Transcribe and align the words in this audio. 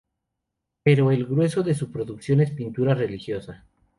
Pero 0.83 1.11
el 1.11 1.27
grueso 1.27 1.61
de 1.61 1.75
su 1.75 1.91
producción 1.91 2.41
es 2.41 2.49
pintura 2.49 2.95
religiosa. 2.95 3.67